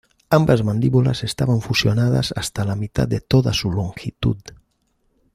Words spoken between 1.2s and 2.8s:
estaban fusionadas hasta la